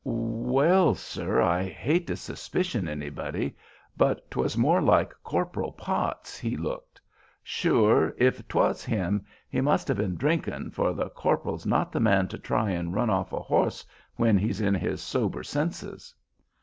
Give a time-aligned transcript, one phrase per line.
[0.03, 3.55] "Well, sir, I hate to suspicion anybody,
[3.95, 6.99] but 'twas more like Corporal Potts he looked.
[7.43, 12.27] Sure, if 'twas him, he must ha' been drinkin', for the corporal's not the man
[12.29, 13.85] to try and run off a horse
[14.15, 16.15] when he's in his sober sinses."